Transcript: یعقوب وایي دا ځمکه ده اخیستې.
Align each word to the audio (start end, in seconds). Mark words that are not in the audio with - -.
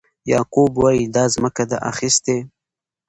یعقوب 0.31 0.71
وایي 0.77 1.05
دا 1.15 1.23
ځمکه 1.35 1.63
ده 1.69 1.77
اخیستې. 1.91 2.37